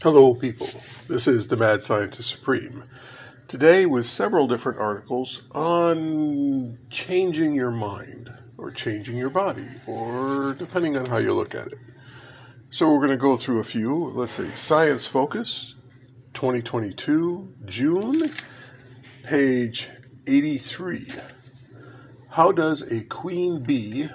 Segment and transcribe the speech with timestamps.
[0.00, 0.68] Hello, people.
[1.08, 2.84] This is the Mad Scientist Supreme.
[3.48, 10.96] Today, with several different articles on changing your mind, or changing your body, or depending
[10.96, 11.78] on how you look at it.
[12.70, 14.12] So, we're going to go through a few.
[14.14, 15.74] Let's see Science Focus
[16.32, 18.30] 2022, June,
[19.24, 19.88] page
[20.28, 21.12] 83.
[22.30, 24.10] How does a queen bee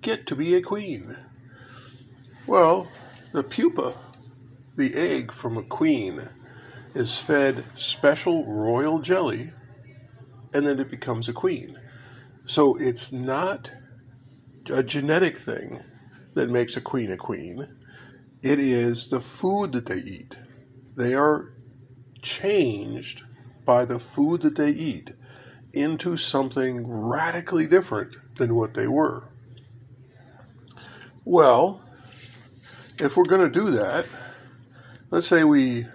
[0.00, 1.18] get to be a queen?
[2.46, 2.88] Well,
[3.32, 3.94] the pupa
[4.78, 6.28] the egg from a queen
[6.94, 9.52] is fed special royal jelly
[10.54, 11.78] and then it becomes a queen.
[12.46, 13.72] So it's not
[14.70, 15.84] a genetic thing
[16.34, 17.76] that makes a queen a queen.
[18.40, 20.38] It is the food that they eat.
[20.96, 21.54] They are
[22.22, 23.24] changed
[23.64, 25.12] by the food that they eat
[25.72, 29.28] into something radically different than what they were.
[31.24, 31.82] Well,
[33.00, 34.06] if we're going to do that,
[35.10, 35.86] let's say we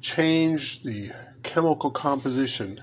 [0.00, 1.10] change the
[1.42, 2.82] chemical composition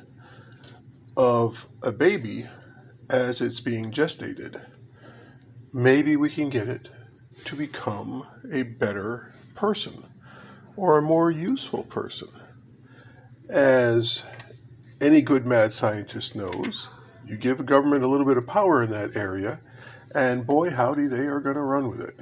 [1.16, 2.48] of a baby
[3.10, 4.66] as it's being gestated,
[5.74, 6.90] maybe we can get it
[7.46, 10.06] to become a better person
[10.76, 12.30] or a more useful person.
[13.50, 14.24] As
[15.00, 16.88] any good mad scientist knows,
[17.26, 19.60] you give a government a little bit of power in that area,
[20.14, 22.20] and boy, howdy, they are going to run with it.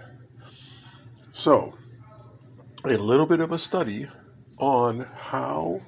[1.32, 1.76] So,
[2.86, 4.08] a little bit of a study
[4.58, 5.82] on how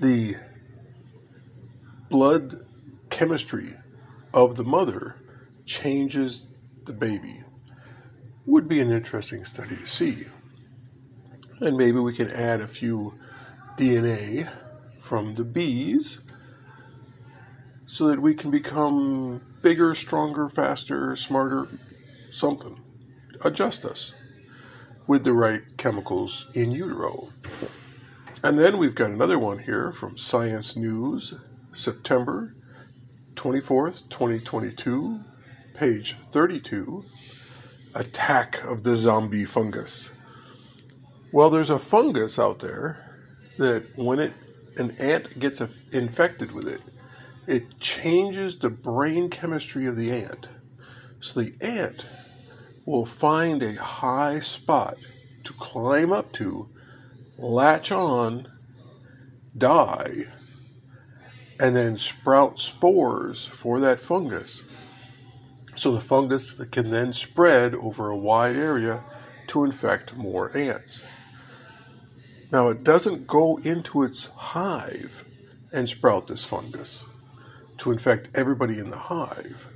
[0.00, 0.36] the
[2.08, 2.64] blood
[3.10, 3.76] chemistry
[4.32, 5.16] of the mother
[5.64, 6.46] changes
[6.84, 7.42] the baby
[8.44, 10.26] would be an interesting study to see.
[11.58, 13.18] And maybe we can add a few
[13.76, 14.48] DNA
[15.00, 16.20] from the bees
[17.86, 21.68] so that we can become bigger, stronger, faster, smarter,
[22.30, 22.80] something.
[23.42, 24.14] Adjust us
[25.06, 27.32] with the right chemicals in utero.
[28.42, 31.34] And then we've got another one here from Science News,
[31.72, 32.54] September
[33.34, 35.20] 24th, 2022,
[35.74, 37.04] page 32
[37.94, 40.10] Attack of the Zombie Fungus.
[41.32, 43.16] Well, there's a fungus out there
[43.58, 44.34] that when it
[44.76, 46.82] an ant gets infected with it,
[47.46, 50.48] it changes the brain chemistry of the ant.
[51.20, 52.06] So the ant
[52.86, 54.96] will find a high spot
[55.44, 56.70] to climb up to,
[57.36, 58.50] latch on,
[59.56, 60.26] die,
[61.58, 64.64] and then sprout spores for that fungus.
[65.74, 69.04] So the fungus can then spread over a wide area
[69.48, 71.02] to infect more ants.
[72.52, 75.24] Now, it doesn't go into its hive
[75.72, 77.04] and sprout this fungus
[77.78, 79.68] to infect everybody in the hive.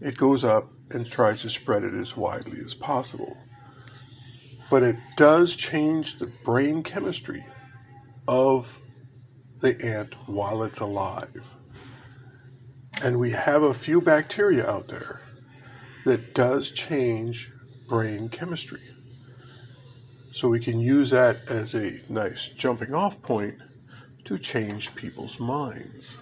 [0.00, 3.36] It goes up and tries to spread it as widely as possible.
[4.70, 7.46] But it does change the brain chemistry
[8.26, 8.80] of
[9.60, 11.56] the ant while it's alive.
[13.02, 15.22] And we have a few bacteria out there
[16.04, 17.50] that does change
[17.88, 18.82] brain chemistry.
[20.32, 23.56] So we can use that as a nice jumping off point
[24.24, 26.18] to change people's minds.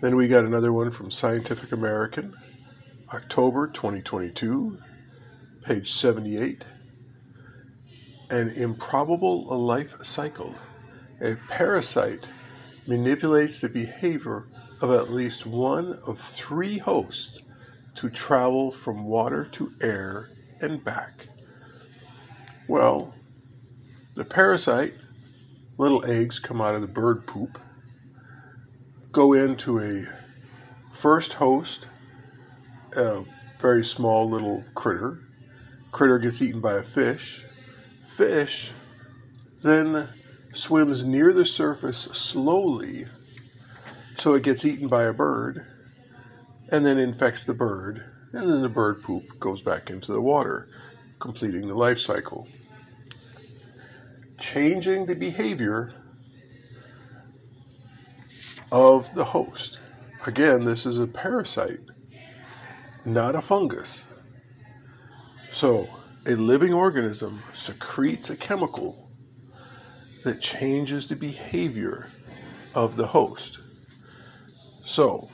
[0.00, 2.34] Then we got another one from Scientific American
[3.12, 4.78] October 2022,
[5.64, 6.64] page 78.
[8.30, 10.54] An improbable life cycle.
[11.20, 12.28] A parasite
[12.86, 14.46] manipulates the behavior
[14.80, 17.40] of at least one of three hosts
[17.96, 21.26] to travel from water to air and back.
[22.68, 23.12] Well,
[24.14, 24.94] the parasite,
[25.76, 27.58] little eggs come out of the bird poop,
[29.10, 30.06] go into a
[30.92, 31.88] first host
[32.96, 33.24] a
[33.60, 35.20] very small little critter.
[35.92, 37.44] Critter gets eaten by a fish.
[38.02, 38.72] Fish
[39.62, 40.08] then
[40.52, 43.06] swims near the surface slowly
[44.16, 45.66] so it gets eaten by a bird
[46.70, 50.68] and then infects the bird and then the bird poop goes back into the water
[51.20, 52.48] completing the life cycle
[54.38, 55.94] changing the behavior
[58.72, 59.78] of the host
[60.26, 61.80] again this is a parasite
[63.04, 64.06] not a fungus.
[65.52, 65.88] So,
[66.26, 69.10] a living organism secretes a chemical
[70.24, 72.10] that changes the behavior
[72.74, 73.58] of the host.
[74.84, 75.30] So,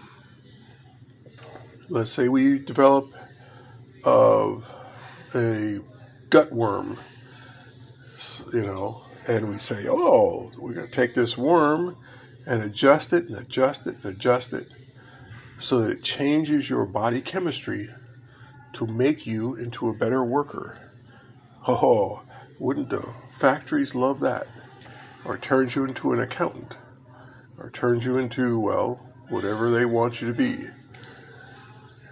[1.89, 3.13] let's say we develop
[4.05, 4.73] of
[5.35, 5.81] a
[6.31, 6.99] gut worm,
[8.53, 11.97] you know, and we say, oh, we're going to take this worm
[12.47, 14.69] and adjust it and adjust it and adjust it
[15.59, 17.91] so that it changes your body chemistry
[18.75, 20.79] to make you into a better worker.
[21.67, 22.23] Oh,
[22.59, 24.47] Wouldn't the factories love that?
[25.25, 26.77] Or turns you into an accountant?
[27.59, 30.69] Or turns you into, well, whatever they want you to be.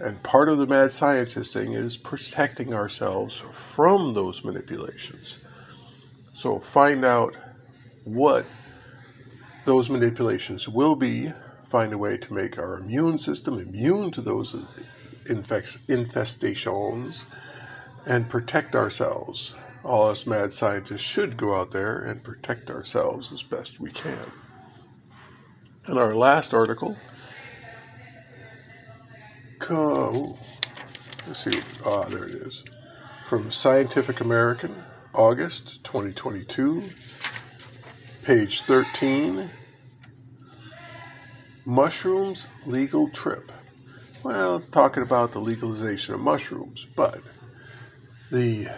[0.00, 5.38] And part of the mad scientist thing is protecting ourselves from those manipulations.
[6.34, 7.36] So find out
[8.02, 8.44] what
[9.64, 11.32] those manipulations will be,
[11.74, 14.54] find a way to make our immune system immune to those
[15.26, 17.24] infestations,
[18.06, 19.54] and protect ourselves.
[19.82, 24.30] All us mad scientists should go out there and protect ourselves as best we can.
[25.86, 26.96] And our last article
[29.58, 30.34] come.
[31.26, 31.60] Let's see.
[31.84, 32.62] Ah, there it is.
[33.26, 36.90] From Scientific American, August 2022,
[38.22, 39.50] page 13.
[41.66, 43.50] Mushrooms legal trip.
[44.22, 47.22] Well, it's talking about the legalization of mushrooms, but
[48.30, 48.68] the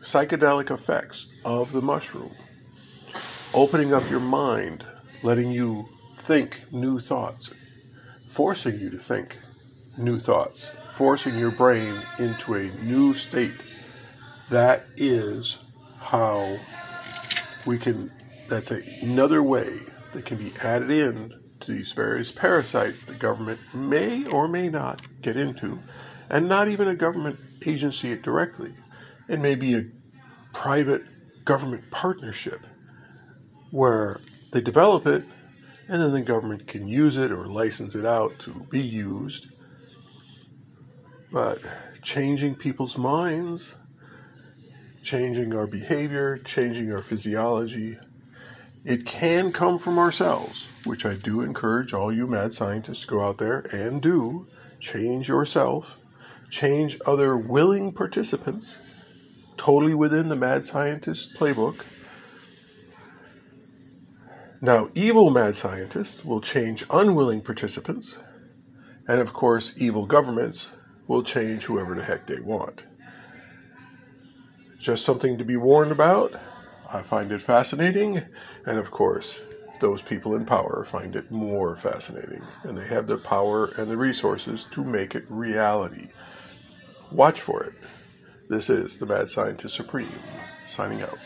[0.00, 2.34] psychedelic effects of the mushroom,
[3.52, 4.86] opening up your mind,
[5.22, 5.90] letting you
[6.22, 7.50] think new thoughts,
[8.26, 9.36] forcing you to think
[9.98, 13.62] new thoughts, forcing your brain into a new state.
[14.48, 15.58] That is
[16.00, 16.60] how
[17.66, 18.10] we can,
[18.48, 19.80] that's another way
[20.12, 25.36] that can be added in these various parasites the government may or may not get
[25.36, 25.80] into,
[26.30, 28.72] and not even a government agency directly.
[29.28, 29.86] It may be a
[30.52, 31.02] private
[31.44, 32.66] government partnership
[33.70, 34.20] where
[34.52, 35.24] they develop it
[35.88, 39.48] and then the government can use it or license it out to be used
[41.30, 41.60] but
[42.02, 43.74] changing people's minds,
[45.02, 47.98] changing our behavior, changing our physiology,
[48.86, 53.20] it can come from ourselves, which I do encourage all you mad scientists to go
[53.20, 54.46] out there and do.
[54.78, 55.96] Change yourself,
[56.50, 58.78] change other willing participants,
[59.56, 61.80] totally within the mad scientist playbook.
[64.60, 68.18] Now, evil mad scientists will change unwilling participants,
[69.08, 70.70] and of course, evil governments
[71.08, 72.86] will change whoever the heck they want.
[74.78, 76.36] Just something to be warned about.
[76.92, 78.22] I find it fascinating,
[78.64, 79.40] and of course,
[79.80, 83.96] those people in power find it more fascinating, and they have the power and the
[83.96, 86.08] resources to make it reality.
[87.10, 87.72] Watch for it.
[88.48, 90.20] This is the Mad Scientist Supreme,
[90.64, 91.18] signing out.